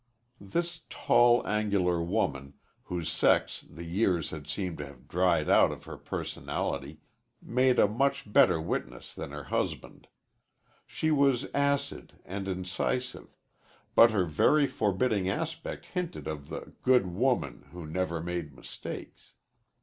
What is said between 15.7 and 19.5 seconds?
hinted of the "good woman" who never made mistakes.